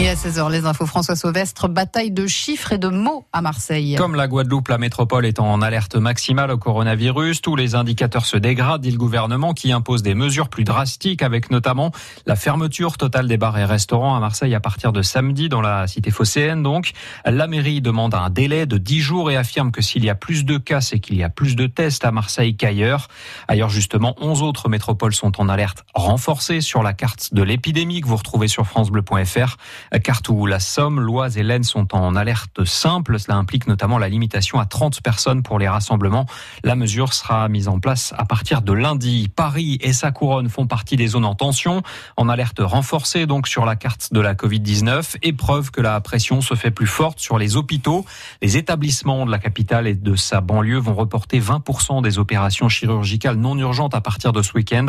[0.00, 3.94] Et à 16h, les infos François Sauvestre, bataille de chiffres et de mots à Marseille.
[3.96, 7.42] Comme la Guadeloupe, la métropole est en alerte maximale au coronavirus.
[7.42, 11.50] Tous les indicateurs se dégradent, dit le gouvernement qui impose des mesures plus drastiques avec
[11.50, 11.92] notamment
[12.26, 15.86] la fermeture totale des bars et restaurants à Marseille à partir de samedi dans la
[15.86, 16.62] cité phocéenne.
[16.62, 16.92] Donc,
[17.24, 20.44] la mairie demande un délai de 10 jours et affirme que s'il y a plus
[20.44, 23.08] de cas, c'est qu'il y a plus de tests à Marseille qu'ailleurs.
[23.46, 28.08] Ailleurs, justement, 11 autres métropoles sont en alerte renforcée sur la carte de l'épidémie que
[28.08, 29.58] vous retrouvez sur francebleu.fr
[29.98, 33.18] carte où la Somme, l'Oise et l'Aisne sont en alerte simple.
[33.18, 36.26] Cela implique notamment la limitation à 30 personnes pour les rassemblements.
[36.64, 39.28] La mesure sera mise en place à partir de lundi.
[39.34, 41.82] Paris et sa couronne font partie des zones en tension,
[42.16, 45.16] en alerte renforcée donc sur la carte de la Covid-19.
[45.22, 48.04] Épreuve que la pression se fait plus forte sur les hôpitaux.
[48.40, 53.36] Les établissements de la capitale et de sa banlieue vont reporter 20% des opérations chirurgicales
[53.36, 54.86] non urgentes à partir de ce week-end.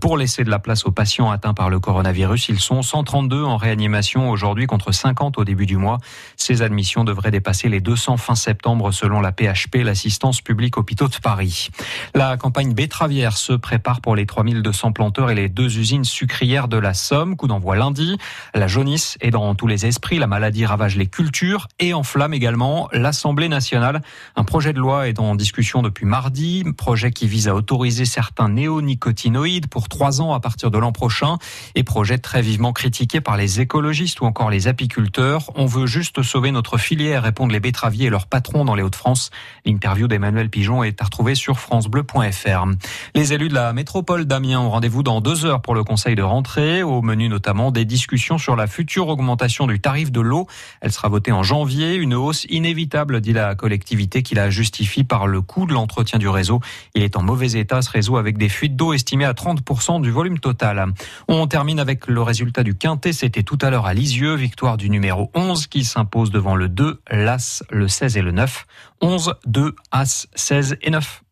[0.00, 3.56] Pour laisser de la place aux patients atteints par le coronavirus, ils sont 132 en
[3.56, 4.30] réanimation
[4.66, 5.98] contre 50 au début du mois.
[6.36, 11.16] Ces admissions devraient dépasser les 200 fin septembre selon la PHP, l'assistance publique hôpitaux de
[11.22, 11.68] Paris.
[12.14, 16.78] La campagne betteravière se prépare pour les 3200 planteurs et les deux usines sucrières de
[16.78, 17.36] la Somme.
[17.36, 18.16] Coup d'envoi lundi.
[18.54, 20.18] La jaunisse est dans tous les esprits.
[20.18, 24.02] La maladie ravage les cultures et enflamme également l'Assemblée nationale.
[24.36, 26.64] Un projet de loi est en discussion depuis mardi.
[26.76, 31.36] Projet qui vise à autoriser certains néonicotinoïdes pour trois ans à partir de l'an prochain.
[31.74, 35.50] Et projet très vivement critiqué par les écologistes encore les apiculteurs.
[35.56, 39.32] On veut juste sauver notre filière, répondent les betteraviers et leurs patrons dans les Hauts-de-France.
[39.66, 42.66] L'interview d'Emmanuel Pigeon est à retrouver sur francebleu.fr.
[43.16, 46.22] Les élus de la métropole d'Amiens ont rendez-vous dans deux heures pour le conseil de
[46.22, 46.84] rentrée.
[46.84, 50.46] Au menu notamment des discussions sur la future augmentation du tarif de l'eau.
[50.80, 51.94] Elle sera votée en janvier.
[51.96, 56.28] Une hausse inévitable, dit la collectivité, qui la justifie par le coût de l'entretien du
[56.28, 56.60] réseau.
[56.94, 60.12] Il est en mauvais état, ce réseau, avec des fuites d'eau estimées à 30% du
[60.12, 60.86] volume total.
[61.26, 63.12] On termine avec le résultat du quintet.
[63.12, 64.34] C'était tout à l'heure à Lisieux.
[64.34, 68.66] Victoire du numéro 11 qui s'impose devant le 2, l'As, le 16 et le 9.
[69.00, 71.22] 11, 2, As, 16 et 9.